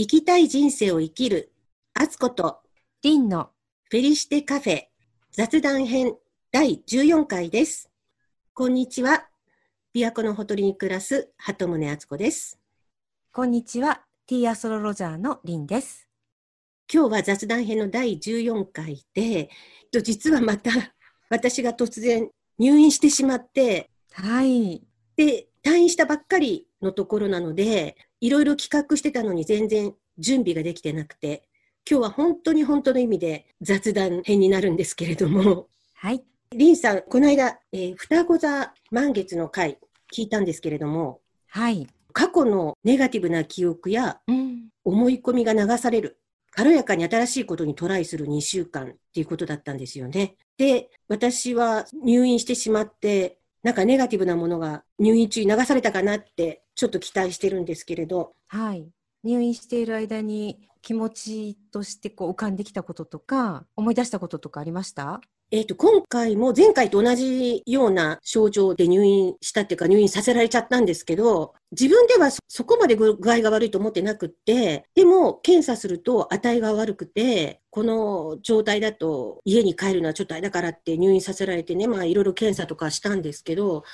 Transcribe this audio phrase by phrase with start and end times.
[0.00, 1.52] 生きたい人生を生きる、
[1.92, 2.60] あつこと、
[3.02, 3.50] リンの
[3.90, 4.82] フェリシテカフェ
[5.32, 6.14] 雑談編
[6.52, 7.90] 第14回です。
[8.54, 9.26] こんにちは。
[9.92, 12.60] 琵琶湖のほとりに暮らす鳩宗敦子です。
[13.32, 16.08] こんにちは、ティーアストロロジャーのリンです。
[16.88, 19.50] 今日は雑談編の第14回で、
[19.90, 20.70] と実はまた
[21.28, 24.80] 私が突然入院してしまって、はい。
[25.16, 31.48] で、退院したばっかりのところなので、いろいろ企画してたのに全然準備ができてなくて、
[31.88, 36.22] 今日は本当に本当の意味で雑談編になるんですけれども、はい。
[36.50, 39.78] リンさん、この間、えー双子座満月の回
[40.14, 41.86] 聞いたんですけれども、はい。
[42.12, 44.68] 過去のネガティブな記憶やうん。
[44.84, 46.18] 思い込みが流される、
[46.50, 50.36] 軽やかに新しいことにトライする2週間っていうことだったんですよね。
[50.56, 58.88] で、私は入院してしまって、なんかネガティブなものが入院中に流されたかなってちょっと期待してるんですけれど、はい。
[59.24, 65.20] 入院している間に気持ちとしてこう浮かんできたこととか、思い出したこととかありました？
[65.50, 83.84] えっ、と、今回も前回と同じような症状で入院したっていうか入院させられちゃったんですけど、自分ではそこまで具合が悪いと思ってなくって、でも検査すると値が悪くて、この状態だと家に帰るのはちょっとあれだからって入院させられてね、まあいろいろ検査とかしたんですけど、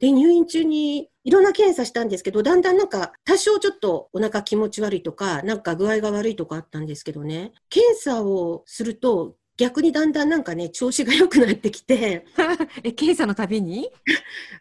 [0.00, 12.26] で、入院中にいろんな検査したんですけど、だんだんなんか多少ちょっとお腹気持ち悪いとか、なんか具合が悪いとかあったんですけどね、検査をすると逆にだんだんなんかね、調子が良くなってきて、
[12.82, 13.88] え、検査のたびに？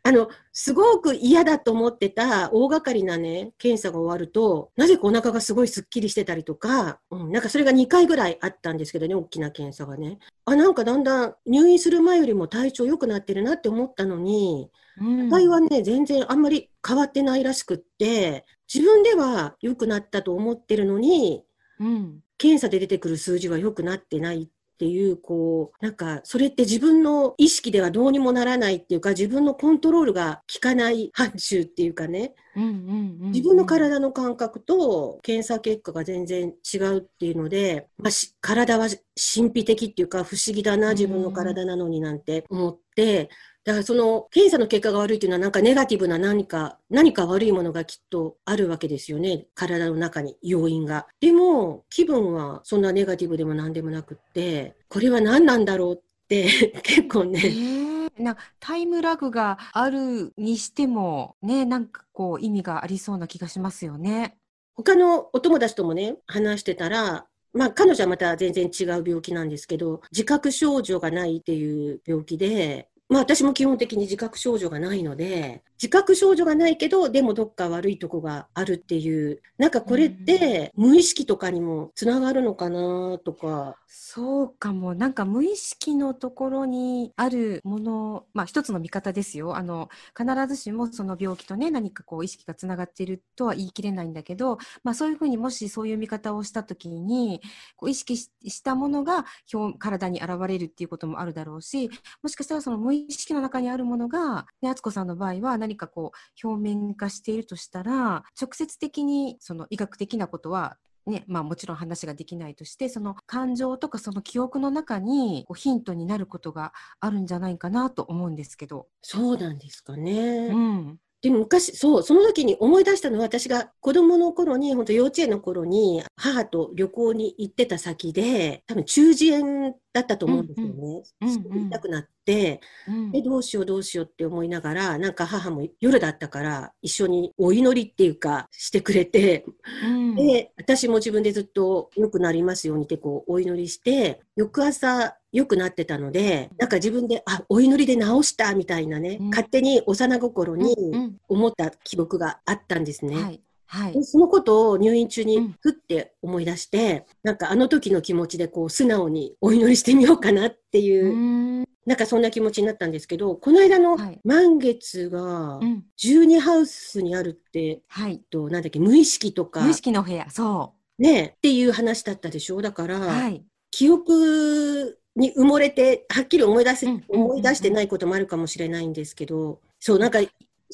[0.03, 10.19] あの、すごく嫌だと思ってた大掛かりなね、検査が終わると、なぜかお腹がすごいスッキリしてたりとか、うん、なんかそれが2回ぐらいあったんですけどね、大きな検査がね。
[10.45, 14.69] あ、なんかだんだん入院する前よりも体調良くなってるなって思ったのに、
[15.01, 21.43] うん体はね、全然あんまり変わってないらしくって、自分では良くなったと思ってるのに、
[21.79, 22.19] うん。
[22.37, 33.31] 検査で出てくる数字は良くなってないっていう、こう、なんか、それって自分の意識ではどうにもならないっていうか、自分のコントロールが効かない範疇っていうかね、うんうんうん。
[33.31, 43.29] 自分の体の感覚と検査結果が全然違うっていうので、まあ、し体は神秘的っていうか、不思議だな、自分の体なのになんて思って、
[43.65, 49.45] だからその検査の結果が悪いっていうのはなんかネガティブな何か、何か悪いものがきっとあるわけですよね。
[49.55, 51.07] 体の中に要因が。
[51.21, 56.47] でも気分はそんなネガティブでも何でもなくって、これは何なんだろうって
[56.83, 64.37] 結構えね、ーなタイムラグがあるにしてもねなんかこう意味がありそうな気がしますよね。
[64.75, 84.95] 他のお友達ともね、話してたら、まあ彼女はまた全然違う病気なんですけど、自覚症状がないっていう病気で、まあ私も基本的に自覚症状がないので、自覚症状がないけど、でもどっか悪いとこがあるっていう、なんかこれって無意識とかにもつながるのかなとか、そうかも。
[84.95, 89.55] なんか無意識のところにあるものまあ一つの見方ですよ。
[89.55, 97.39] あの必ずしもその病気とね何かこう意識がつながっているとは言い切れないんだけど、まあ、そういうふうにもしそういう見方をした時に
[97.75, 101.89] こう意識ししたものが表体に現れるっていうこともあるだろうし
[102.21, 118.87] もしかしたらその無意識の中にあるものが、ね、敦子さんの場合は何かこう表面化しているとしたら直接的にその医学的なことはねまあ、もちろん話ができないとしてその感情とかその記憶の中にこうヒントになることがあるんじゃないかなと思うんですけど。
[119.01, 120.47] そうなんですかね。
[120.47, 130.73] うんでも昔、そう、その時に思い出したのは、私が子供の頃に、本当幼稚園の頃に、母と旅行に行ってた先で、多分中耳炎だったと思うんですよね。
[131.21, 133.11] うんうんすごい痛くなって、うん。
[133.11, 139.45] で、どうしようどうしようって思いながら、なんか母も夜だったから、一緒にお祈りっていうか、してくれて、
[139.85, 140.15] うん。
[140.15, 149.29] で、私も自分でずっと良くなりますようにってこうお祈りして、翌朝良くなってたので、なんか自分で、あ、お祈りで治したみたいなね、うん。
[149.29, 151.17] 勝手に幼心にうん。
[151.27, 153.15] 思った記憶があったんですね。
[153.15, 153.41] はい
[153.73, 153.93] はい。
[153.93, 155.55] でそのことを入院中にうん。
[155.59, 161.65] ふって思い出して、なんかあの時の気持ちでこう素直にお祈りしてみようかなっていうう、ん。
[161.87, 164.19] なんかそんな気持ちになったんですけど、この間のはい。
[164.23, 165.83] 満月がうん。
[165.99, 168.21] 12ハウスにあるって、はい。
[168.29, 169.61] となんだっけ、無意識とか。
[169.61, 170.29] 無意識の部屋。
[170.29, 172.61] そね、っていう話だったでしょ？
[172.61, 173.43] だから、うはい。
[173.71, 177.03] 記憶に埋もれて、はっきり思い出せ、うんうん。
[177.09, 177.21] うん。
[177.21, 177.25] うん。
[177.31, 180.19] 思い出してないこともあるかもしれないんですけど、そう、なんか、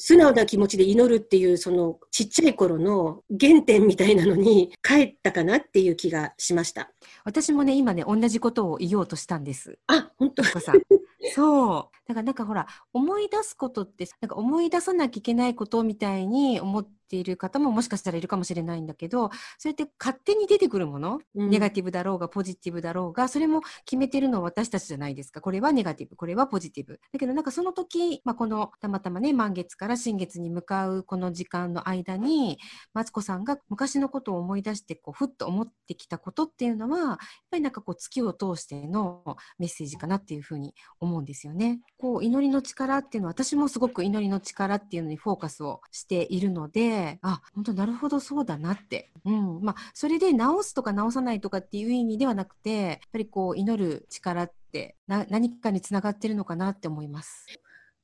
[0.02, 6.90] 素直な気持ちで祈るっていう、そのちっちゃい頃の原点みたいなのに帰ったかなっていう気がしました。
[7.26, 9.78] 私もね今ね同じことを言おうとしたんです。
[9.88, 10.82] あ、本当さん。
[11.34, 11.98] そう。
[12.08, 25.42] だからなんかほら、思い出すことって、なんか思い出さなきゃいけないことみたいに思っっている方ももしかしたらいるかもしれないんだけど、そうやって勝手に出てくるもの、うんネガティブだろうがポジティブだろうが、それも決めてるのは私たちじゃないですか。
[25.42, 27.00] これはネガティブ、これはポジティブ。
[27.12, 32.60] だけどなんかその時、まあ、このたまたまね、満月から新月に向かうこの時間の間に、
[32.94, 37.18] マツコさんが昔のことを思い出して、こう、ふっと思ってきたことっていうのは、やっ
[37.50, 41.80] ぱりなんかこう、月を通してのメッセージかなっていうふうに思うんですよね。
[41.98, 49.12] こう、祈りの力っていうのは、私もすごく祈りの力っていうのにフォーカスをしているので、あ、本当なるほどそうだなって。
[49.24, 49.62] うん。
[49.62, 57.46] まあ、それで治すとか治さないとかっていう意味ではなくて、やっぱりこう、祈る力ってな何かにつながってるのかなって思います。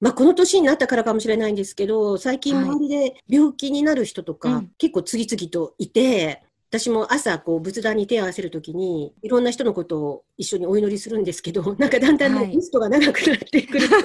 [0.02, 6.44] まあ、この年になったからかもしれないんですけど、最近はい周りで病気になる人とか、うん結構次々といて、
[6.80, 13.88] 私も朝、こう、仏壇に手を合わせるときに、いろんな人のことを一緒にお祈りするんですけど、 なんかだんだんね、はいリストが長くなってくる。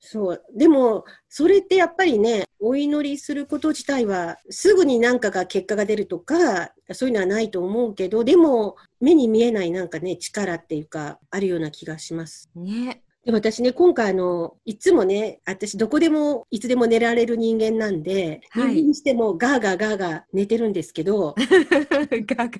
[0.00, 0.44] そう。
[0.54, 12.50] でも、それってやっぱりね、お祈りすること自体は、すぐになんかが結果が出るとか、そういうのはないと思うけど、でも、目に見えないなんかね、力っていうか、あるような気がします。
[12.56, 13.02] ね。
[13.24, 21.34] で私ね、今回あの、いつもね、私どこでも、いつでも寝られる人間なんで、はい入院してもガーガーガーガー寝てるんですけど、
[22.26, 22.50] ガガ。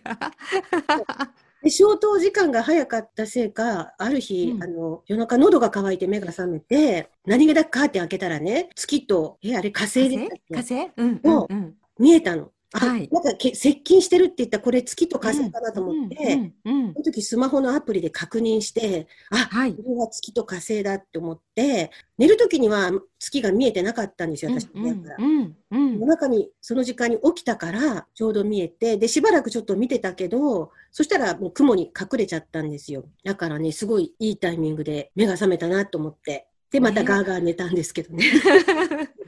[1.63, 10.91] で消灯時間が早かったせいか、ある日、うんあの、夜中喉が渇いて目が覚めて、何気なくカーテン開けたらね、月と、え、あれ火星で火星？
[10.97, 11.75] うんうんうん。
[11.99, 12.51] 見えたの。
[12.73, 25.17] あ、はいなんかけ接近してるって言ったらこれ月と火星かなと思って、うんうんうんその時スマホのアプリで確認して、あ、はいこれは月と火星だって思って、寝る時には月が見えてなかったんですよ、私の部屋から。
[25.19, 33.05] うんうん夜中にその時間に起きたからちょうど見えて、で、しばらくちょっと見てたけど、そしたらもう雲に隠れちゃったんですよ。
[33.25, 36.50] だからね、すごいいいタイミングで目が覚めたなと思って。
[36.71, 38.25] で、またねガーガー寝たんですけどね。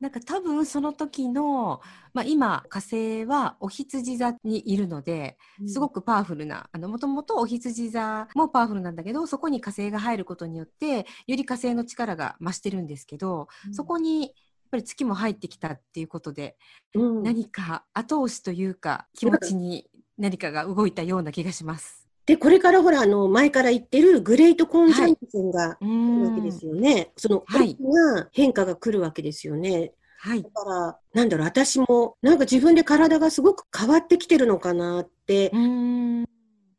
[0.00, 1.80] なんか多分その時の、
[2.14, 14.32] まあ、今火星はお羊座にいるのですごくパワフルなあのもともとお羊座もパワフルなんだけどそこに火星が入ることによってより火星の力が増してるんですけど、そこにやっ
[14.70, 16.56] ぱり月も入ってきたっていうことで、
[16.94, 22.09] うん何か後押しというか気持ちに何かが動いたような気がします。
[22.30, 27.10] で、これからほら、あの、前から言ってるグレートコンジャンクションがう来るわけですんよね。
[27.16, 27.70] その、はい。
[27.70, 29.94] 大きな変化が来るわけですよね。
[30.20, 30.42] はい。
[30.44, 35.50] だから、なんだろう、私も、なんか自分で体がすごく変わってきてるのかなって。
[35.52, 36.24] う、ーん。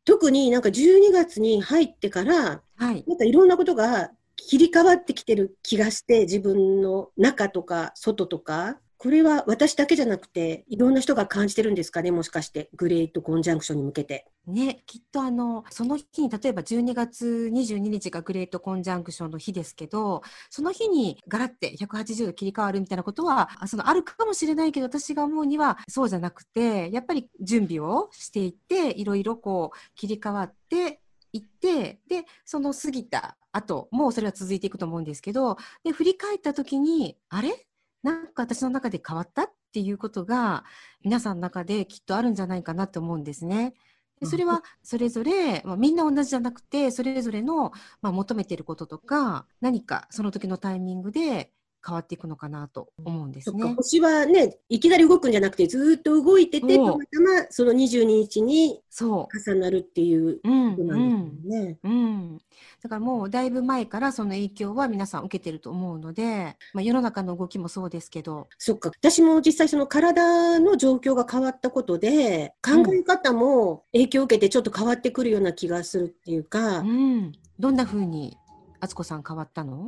[0.05, 3.03] 特になんか12月に入ってから、はい。
[3.05, 8.79] なんかいろんなことが切り替わってきてる気がして、自分の中とか外とか。
[9.01, 12.69] これは私だけじゃなくて、いろんな人が感じてるんですかね、もしかして。
[12.75, 14.27] グレートコンジャンクションに向けて。
[14.45, 31.01] ね、きっとあのその日に例えば12月22日がグレートコンジャンクションの日ですけどその日にガラッて180度切り替わるみたいなことはそのあるかもしれないけど私が思うにはそうじゃなくてやっぱり準備をしていっていろいろこう切り替わって
[31.33, 37.67] いってでその過ぎた後もうそれは続いていくと思うんですけどで振り返った時にあれ？
[38.03, 40.63] なんか私の中で変わったっていうことが
[41.03, 43.73] 皆さんの中できっとあるんじゃないかなと思うんですね。
[44.19, 47.71] でそれはそれぞれ、まあ、みんな同じじゃなくてそれぞれの、
[48.01, 51.51] まあ、求めていることとか何かその時のタイミングで
[51.85, 53.73] 変わっていくのかなと思うんですそっかね。
[53.75, 57.01] 星はね、いきなり動くんじゃなくて、ずーっと動いてて、たまたま
[57.49, 61.79] その22日にそ重なるっていうう、うんことうなんですんよね。
[61.83, 62.37] うん、
[62.83, 68.89] だからもうだいぶ前からその影響は皆さん受けてると思うので、まあ、世の中の動きもそうですけど、そっか。
[68.89, 78.37] 私も実際その体の状況が変わったことで、考え方も影響を受けてちょっと変わってくるような気がするっていうか、うん、どんな風に
[78.79, 79.87] 敦子さん変わったの？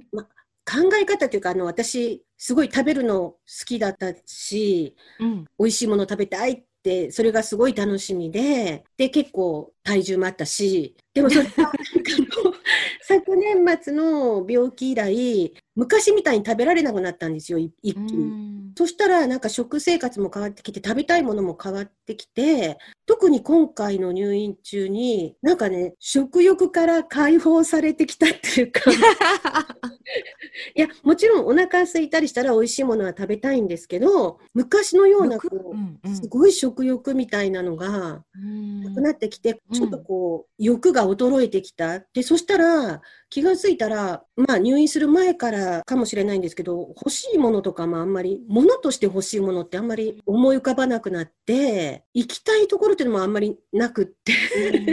[0.66, 11.78] 考え方というか、あの、私、すごい食べるの好きだったし、うん、美味しいもの食べたいって、それがすごい楽しみで、で、結構体重もあったし、でもそれが、なんか
[12.18, 12.54] あの
[13.02, 18.26] 昨年末の病気以来、昔みたいに食べられなくなったんですよ、い一気うに。
[18.26, 28.82] んそしたら、なんか食生活も変わってきて、食べたいものも変わってきて、特に今回の入院中に、なんかね、食欲から解放されてきたっていうか、
[30.76, 36.10] いや、もちろんお腹空いたりしたら美味しいものは食べたいんですけど、昔のような欲こうんう？
[36.10, 38.84] んう、すごい食欲みたいなのがうん。
[38.84, 39.76] なくなってきて、うん。
[39.76, 42.00] ちょっとこう、欲が衰えてきた。
[42.14, 54.34] で、そしたら、気がついたら、まあ入院する前からかもしれないんですけど、欲しいものとかもあんまり、物として欲しいものってあんまり思い浮かばなくなって、行きたいところっていうのもあんまりなくって、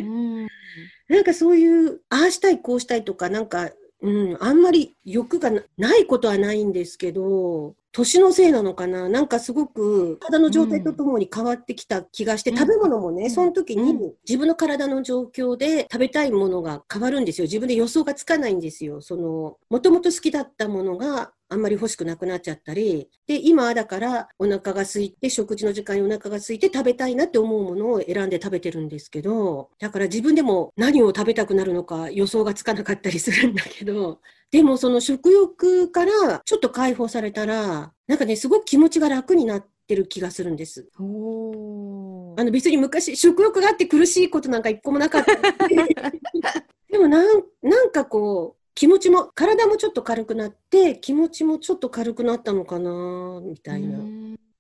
[0.01, 0.49] うん。
[1.09, 3.71] なんかそういう、ああしたい、こうしたいとか、なんか、
[4.03, 9.09] うん、あんまり欲がなないことはないんですけど、年のせいなのかな？
[9.09, 12.57] なんかすごく体の状態とともに変わってきた気がして、うん。
[12.57, 13.31] 食べ物もね、うん。
[13.31, 14.13] その時にうん。
[14.29, 17.45] 自分の体の状況で食べたいものが変わるんですよ。
[17.45, 19.01] 自分で予想がつかないんですよ。
[19.01, 34.21] その、もともと好きだったものがあんまり欲しくなくなっちゃったり、で、今はだからお腹が空いて、食事の時間にお腹が空いて食べたいなって思うものを選んで食べてるんですけど、だから自分でも何を食べたくなるのか予想がつかなかったりするんだけど、
[34.51, 40.89] でもその食欲からちょっと解放されたら、なんかね、すごく気持ちが楽になってる気がするんです。
[40.99, 45.33] おあの別に昔食欲があって苦しいことなんか一個もなかった。
[46.91, 53.99] でもなんなんかこう、気持ちも、体もちょっと軽くなって、気持ちもちょっと軽くなったのかな、みたいな。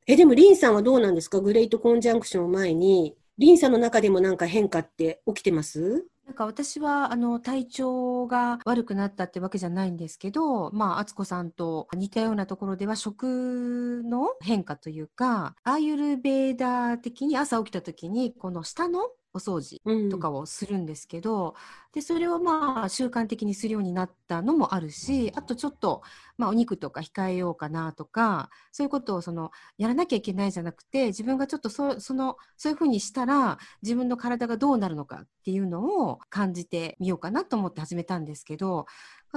[0.07, 1.41] え、でもリンさんはどうなんですか？
[1.41, 6.07] グレートコンジャンクションを前に、リンさんの中でもなんか変化って起きてます？
[6.31, 20.11] なんか私はあの体調が悪くなったってわけじゃないんですけど、まあ、敦子さんと似たようなところでは食の変化というか、アーユルベーダー的に朝起きた時に、この下のお掃除うん。
[20.11, 21.55] とかをするんですけど、
[21.93, 26.03] でそれをまあ習慣的にするようになったのもあるしあとちょっと、
[26.39, 38.87] まあ、お肉とか控えようかなとかそういうことをそのやらなきゃいけないじゃなくて自分がちょっとそそのそういうふうにしたら自分の体がどうなるのかっていうのを感じてみようかなと思って始めたんですけど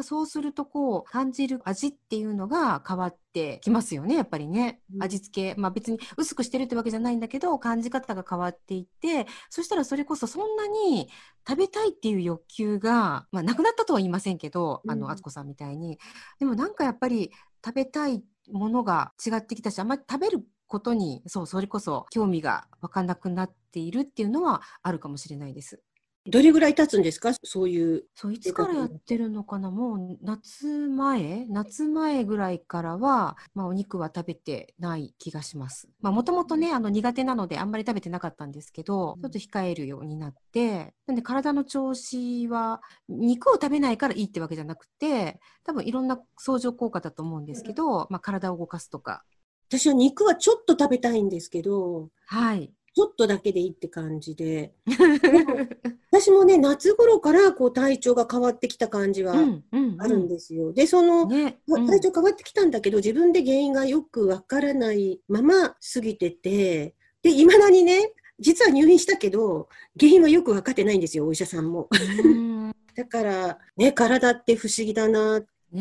[0.02, 11.10] そうするとこう感じる味っていうのが変わってきますよねやっぱりねうん味付けまあ別に薄くしてるってわけじゃないんだけど感じ方が変わっていってそしたらそれこそそんなに
[11.48, 16.00] 食べたいっていう欲求が、まあ、なくなったとは言いませんけど、あうんの、敦子さんみたいに。
[16.40, 17.32] でもなんかやっぱり
[17.64, 25.82] 食べたいものが違ってきたし、あんまり食べることに、そう、それこそ興味が湧かなくなっているっていうのはあるかもしれないです。
[26.26, 27.34] どれぐらい経つんですか？
[27.44, 28.06] そういう。
[28.16, 29.72] そう、いつからやってるのかな？
[29.72, 31.46] もう夏前？
[31.50, 35.90] 夏前ぐらいからは、まあお肉は食べてない気がします。
[36.00, 49.24] まあもともとね、あの苦手なのであんまり食べてなかったんですけど、ちょっと控えるようになって、なんで体の調子は肉を食べないからいいってわけじゃなくて、多分いろんな相乗効果だと思うんですけど、まあ体を動かすとか。
[49.68, 52.72] 私は肉はちょっと食べたいんですけど、はい。
[52.96, 54.74] ちょっとだけでいいって感じで。
[56.12, 60.72] 私もね、夏頃からこう体調が変わってきた感じはうんうんあるんですよ。
[60.74, 69.70] で、その、ね、うん体調変わってきたんだけど、自分で原因がよくわからないまま過ぎてて、で、未だにね、実は入院したけど、
[70.00, 71.90] 原因はよくわかってないんですよ、お医者さんも。
[72.24, 75.80] うん だから、ね、体って不思議だなって。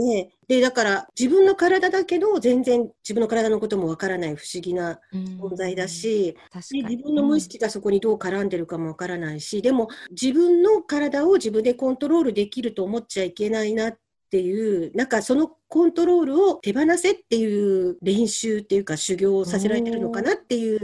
[0.00, 6.82] ねで、だから自分の体だけど、全然自分の体のこともわからない不思議な存在だし、で確かに。
[6.96, 13.98] 自分の無意識がそこにどう絡んでるかもわからないし、でも自分の体を自分でコントロールできると思っちゃいけないなっ
[14.30, 20.80] ていう、なんかそのコントロールを手放せっていう練習っていうか修行をさせられてるのかなっていう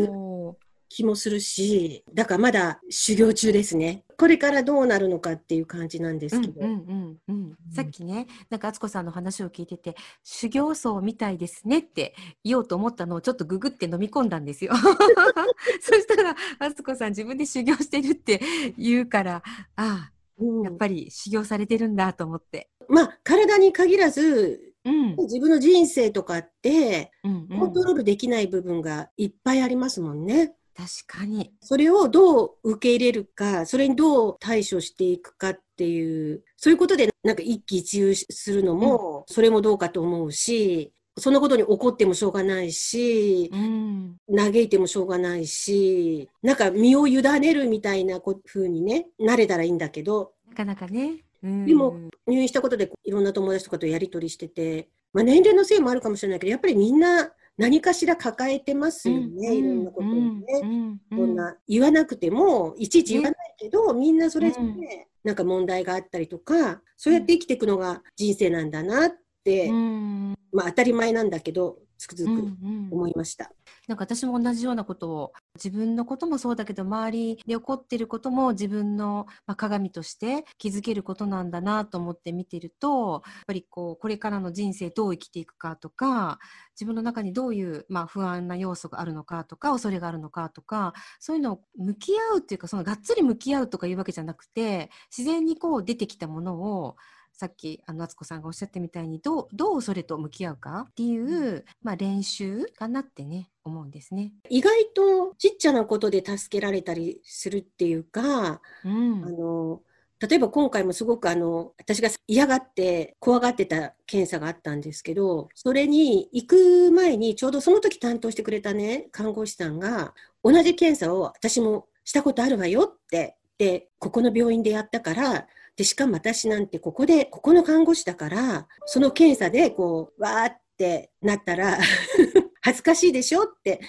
[0.94, 4.04] 気もするし、だからまだ修行中ですね。
[4.16, 6.60] これからどうなるのかっていう感じなんですけど。
[6.60, 14.72] うんうんうんうん、さっきねなんか敦子さんの話を聞いてて修行僧みたいですねって言おうと思ったのをちょっとググって飲み込んだんですよ。
[15.82, 18.40] そしたら敦子さん自分で修行してるって
[18.78, 19.42] 言うから
[19.74, 22.68] あうんあやっぱり修行されてるんだと思って。
[22.88, 30.54] まあ、体に限らず、うん自分の人生とかって、コントロールできない部分がいっぱいありますもんね。
[30.76, 31.52] 確かに。
[31.60, 51.24] それをどう受け入れるか、それにどう対処していくかっていう、そういうことでなんか一喜一憂するのも、それもどうかと思うし、そのことに怒ってもしょうがないし、うん嘆いてもしょうがないし、なんか身を委ねるみたいなこ風にね、なれたらいいんだけど、なかなかね。
[51.42, 60.44] うんでも入院したことでいろんな友達とかとやり取りしてて、まあ、年齢のせいもあるかもしれないけど、やっぱりみんな何かしら抱えてますよね、いろんなことをね。
[60.62, 64.80] うんそんな言わなくても、いちいち言わないけど、みんなそれぞれうん。
[65.22, 69.10] なんか問題があったりとか、そうやって生きていくのが人生なんだなっ
[69.44, 70.34] て、うん。
[70.52, 73.52] まあ当たり前なんだけど、つくづうんうくん思いました。
[73.88, 86.38] なんか私も同じようなことを自分のこともそうだけど周りで起こっていることも自分のまあ鏡として気づけることなんだなと思って見てるとやっぱりこうこれからの人生どう生きていくかとか
[86.74, 96.96] 自分の中にどういうまあ不安な要素があるのかとか恐れがあるのかとかそういうのを向き合うっていうかそのがっつり向き合うとかいうわけじゃなくて自然にこう出てきたものを
[97.36, 104.32] さっきあの敦子さんがおっしゃったみたいにどうどうそれと向き合うかっていう、まあ、練習かなってね思うんですね。
[104.48, 109.80] 意外とちっちゃなことで助けられたりするっていうか、うんあの、
[110.20, 125.46] 例えば今回もすごくあの、私が嫌がって怖がってた検査があったんですけど、それに行く前にちょうどその時担当してくれたね、看護師さんが、同じ検査を私もしたことあるわよって、で、ここの病院でやったから、
[125.76, 131.78] で、しかも私なんてここで、ここの看護師だから、その検査でこう、わーってなったら
[132.62, 133.80] 恥ずかしいでしょって。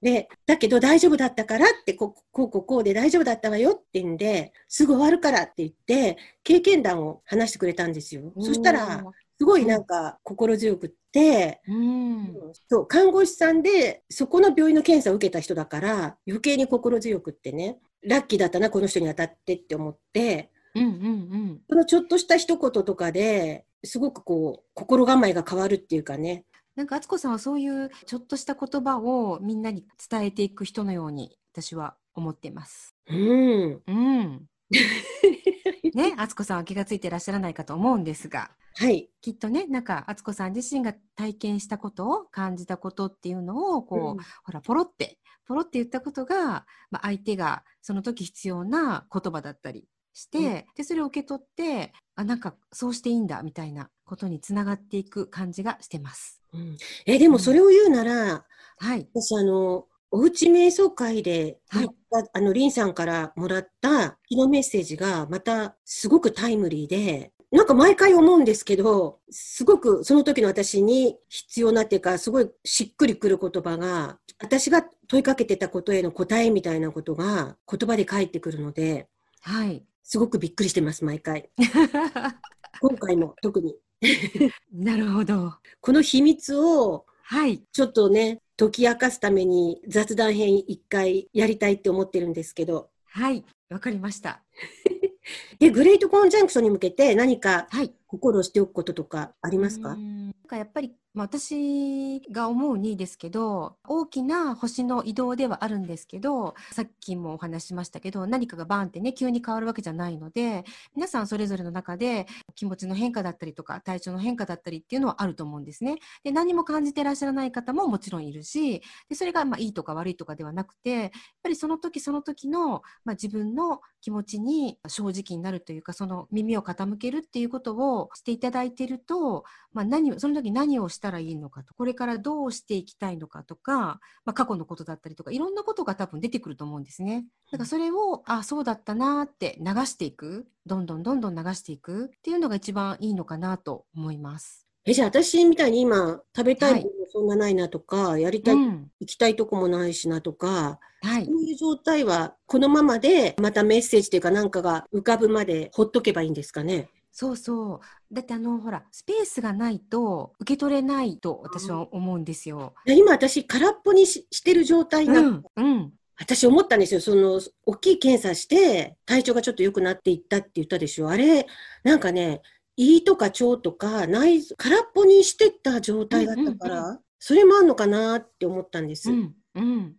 [0.00, 8.32] で、だけど大丈夫だったからって、こう、こう、こうこうで大丈夫だったわよって言うんで、すぐ終わるからって言って、経験談を話してくれたんですよ。
[8.40, 9.04] そしたら、
[9.38, 12.34] すごいなんか心強くって、うん、
[12.68, 26.44] そう看護師さんでそこの病院の検査を受けた人だから余計に心強くってねラッキーだったなこの人に当たってって思って、うんうんうん、そのちょっとした一言とかですごくこう心構えが変わるっていうかね
[26.76, 32.96] なんか敦子さんはそういうちょっとした言葉をみんなに伝えていく人のように私は思っています。
[33.06, 33.82] うん。
[33.86, 34.46] うん。
[35.94, 56.40] ね、敦子さんは気がついていらっしゃらないかと思うんですが、はい、きっとね、なんか敦子さん自身が体験したことを感じたことっていうのをこう、うん、ほらポロってポロって言ったことが、まあ、相手がその時必要な言葉だったりして、うん、でそれを受け取ってあなんかそうしていいんだみたいなことにつながっていく感じがしてます。
[56.52, 58.44] うん、えでもそれを言うなら、
[58.78, 61.88] はい、私あのおうち瞑想会で、はい、
[62.32, 79.06] あのリンさんからもらった日のメッセージがまたすごくタイムリーでなんか毎回思うんですけど、すごくその時の私に必要なっていうか、すごいしっくりくる言葉が、私が問いかけてたことへの答えみたいなことが言葉で返ってくるので、
[79.40, 79.84] はい。
[80.04, 81.50] すごくびっくりしてます、毎回。
[82.80, 83.74] 今回も特に。
[84.70, 85.54] なるほど。
[85.80, 87.62] この秘密を、はい。
[87.72, 92.90] ちょっとね、解き明かすために雑談編一回やりたいって思ってるんですけど。
[93.06, 93.44] はい。
[93.70, 94.42] わかりました。
[95.58, 97.66] で、グレートコンジャンクションに向けて何か
[98.06, 110.64] 心しておくこととかありますか、はい、なんかやっぱりまあ、私が思うにですけど大きな星の移動ではあるんですけどさっきもお話ししましたけど何かがバーンってね急に変わるわけじゃないので
[110.96, 115.98] 皆さんそれぞれの中で気持ちの変化だったりとか体調の変化だったりっていうのはあると思うんですね。
[116.24, 121.10] で何も感じてらっしゃらない方ももちろんいるしでそれがまあいいとか悪いとかではなくてやっ
[121.44, 137.26] ぱりその時その時の、まあ、自分の気持ちに正直になるというかその耳を傾けるっていうことをしていただいてると、まあ、何その時何をしたらいいのかとこれからどうしていきたいのかとか、まあ、過去のことだったりとかいろんなことが多分出てくると思うんですね。
[137.52, 144.66] だからそれをあそうだったなって流していくどんどんどんどん流していくっていうのが一番いいのかなと思います。
[144.86, 156.88] えじゃあ私みたいに今食べたいものそんなないなとか、はい、やりたい、うん、行きたいとこもないしなとか、はい、そういう状態はこのままでまたメッセージというかなんかが浮かぶまでほっとけばいいんですかね？
[157.16, 158.14] そうそう。
[158.14, 162.74] だってあの、ほら、スペースがないと受け取れないと私は思うんですよ。
[162.86, 165.92] 今私空っぽにししてる状態な、うん、うん。
[166.18, 167.00] 私思ったんですよ。
[167.00, 171.08] その、大きい検査して、体調がちょっと良くなっていったって言ったでしょ。
[171.08, 171.46] あれ、
[171.84, 172.42] なんかね、
[172.76, 179.12] 胃とか腸とか内空っぽにしてた状態だったから、うんうんうん、それもあんのかなって思ったんです。
[179.12, 179.96] うんうん、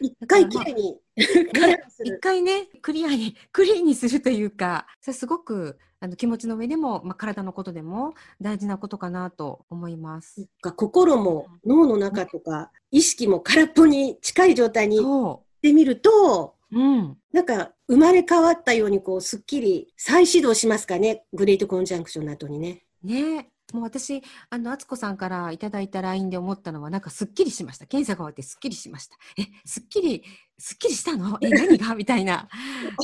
[0.00, 10.46] 一回きれいに、一回ねクリアにクリーンにするというかそれすごくあの気持ちの上でも、まあ、体のことでも大事なことかなと思います。
[10.60, 22.82] 心も脳の中とか、意識も空っぽに近い状態にしてみると、うん、なんか生まれ変わったようにこうすっきり再始動しますかねグレートコンジャンクションの後にね。
[23.02, 27.86] ねもう私、あの、敦子さんからいただいた LINE で思ったのは、なんかすっきりしました。
[27.86, 29.16] 検査が終わってすっきりしました。
[29.36, 30.22] え、すっきり、
[30.58, 31.38] すっきりしたの？
[31.40, 31.94] え、 何が？
[31.94, 32.48] みたいな。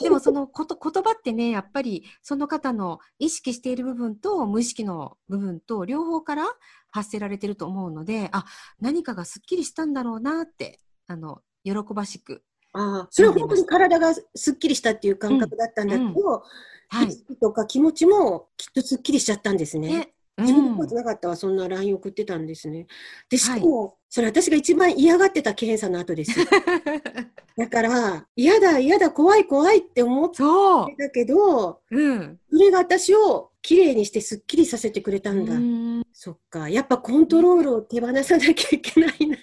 [0.03, 6.44] でもその こと言葉ってね、やっぱりその方の意識している部分と無意識の部分と両方から
[6.90, 8.44] 発せられてると思うので、あ、
[8.81, 12.44] 何かがすっきりしたんだろうなって、あの、喜ばしく。
[12.72, 16.40] ああ、それは本当に体がすっきりしたっていう感覚だったんだけど、うんうん
[16.88, 19.88] はい、意識とか気持ちもきっとすっきりしちゃったんですね。
[19.88, 22.86] ね自分のことなかったわ、そんな LINE 送ってたんですね。
[23.28, 26.32] で、しかも、はい、それ私が一番嫌がってた検査の後です。
[27.56, 30.38] だから、嫌だ、嫌だ、怖い、怖いって思って
[31.04, 35.54] たけど、うん、それが私をきれいにしてすっきりさせてくれたんだ。
[35.54, 36.68] んそっか。
[36.68, 39.36] やっぱコントロールを手放さなきゃいけないな。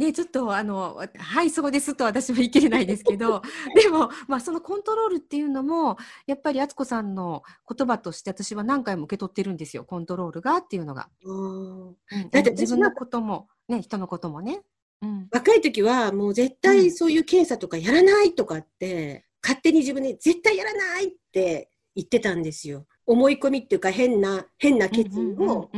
[0.00, 3.42] ね、ちょっとあの、はい、そうですと私は言い切れないですけど、
[3.76, 11.10] でも、まあ、そのコントロールっていうのも、やっぱり敦子さんの言葉として私は何回も受け取ってるんですよ、コントロールがっていうのが。
[11.22, 11.96] うん、
[12.30, 14.62] だって自分のことも、ね、人のこともね。
[15.02, 22.86] うん、若い時はもう絶対そういう検査とかやらないとかって、うん、勝手に自分で絶対やらないって言ってたんですよ。
[23.04, 25.70] 思い込みっていうか変な、変な決意を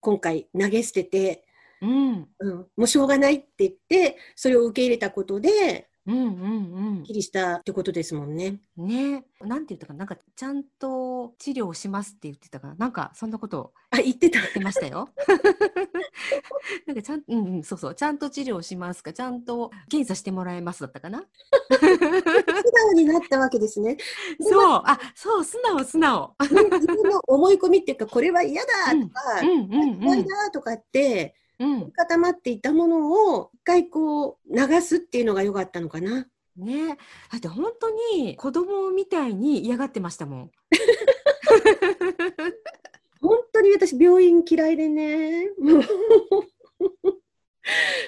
[0.00, 1.44] 今回投げ捨てて、
[1.82, 8.60] うんうんうん、もうしょうがないって言って、それを受け入れたことで、うんうんきりしたってことですもんね。
[8.78, 14.40] うんねなんて言ったかななんかちゃんと治療しますって言ってたかななんかそんなことあ、言ってた。
[14.40, 15.08] 言ってましたよ。
[16.86, 21.24] なんかちゃん、うんうん、そうそう、ちゃんと治療しますか、ちゃんと検査してもらえますだったかな。
[21.70, 23.96] 素直になったわけですね。
[24.40, 26.34] そう、あ、そう、素直、素直。
[26.40, 28.68] 自分の思い込みっていうか、これは嫌だ
[29.00, 31.49] とか、うんうん嫌いだとかって、うん、
[31.92, 36.26] 固まっていたものを一回こう流すっていうのが良かったのかな。
[36.56, 36.94] ね、だ
[37.38, 40.50] って本当に子供みたいに嫌がってましたもん。
[43.20, 45.50] 本当に私病院嫌いでね。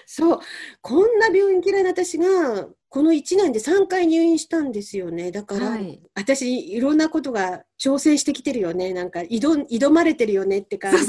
[0.06, 0.40] そう、
[0.80, 5.30] こんな病院嫌いな私が、この1年で3回入院したんですよね。
[5.30, 8.92] だから、はい、私、いろんなことが挑戦してきてるよね。
[8.92, 11.06] なんか挑、挑まれてるよねって感じ。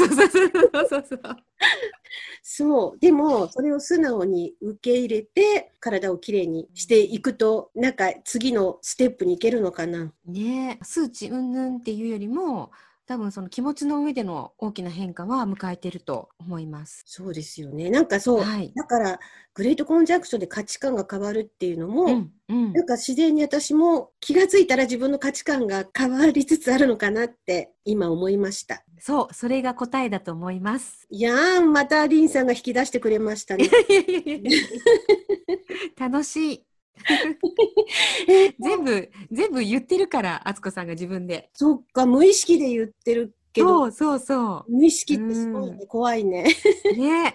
[2.41, 2.99] そう。
[2.99, 10.11] でも、それを素直に受け入れて、体をきれいにしていくと、なんか次のステップに行けるのかな。
[10.25, 12.71] ね、数値云々っていうよりも、
[13.05, 17.03] 多分その気持ちの上での大きな変化は迎えてると思います。
[17.05, 17.89] そうですよね。
[17.89, 18.41] なんかそう。
[18.41, 18.71] はい。
[18.75, 19.19] だから、
[19.53, 28.83] グレートコンジャンクションで価値観が変わるっていうのも、うんうんなんか自然に私も気がついたら自分の価値観が変わりつつあるのかなって今思いました。
[28.99, 31.05] そう、それが答えだと思います。
[31.09, 33.69] いやー、またリンさんが引き出してくれましたね。
[35.97, 36.63] 楽しい。
[38.59, 41.49] 全部、全部言ってるから、あつこさんが自分で。
[41.53, 46.45] そっか、無意識で言ってるけど、そうそうそ無意識ってすごいね、怖いね。
[46.85, 46.97] う。
[46.97, 47.33] ね。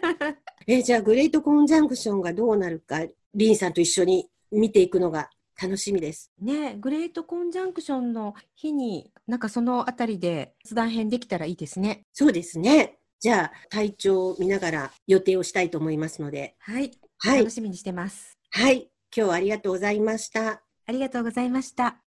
[0.66, 6.32] え、じゃあ、グレートコンジャンクションがどうなるか、リンさんと一緒に見ていくのが楽しみです。
[6.40, 12.04] ね、グレートコンジャンクションの日に、なんかそのあたりで雑談編できたらいいですね。
[12.12, 12.98] そうですね。
[13.20, 16.90] じゃあ、体調を見ながら予定をしたいと思いますので、はい。
[17.18, 17.50] はい楽。
[17.50, 18.38] しみにしてます。
[18.50, 18.89] はい。
[19.14, 20.62] 今日はありがとうございました。
[20.86, 21.98] ありがとうございました。